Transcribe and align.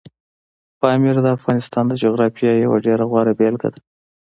پامیر 0.79 1.15
د 1.21 1.27
افغانستان 1.37 1.83
د 1.87 1.93
جغرافیې 2.03 2.53
یوه 2.65 2.77
ډېره 2.85 3.03
غوره 3.09 3.33
بېلګه 3.39 3.69
ده. 3.73 3.79